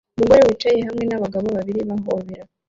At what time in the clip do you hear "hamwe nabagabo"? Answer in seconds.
0.87-1.47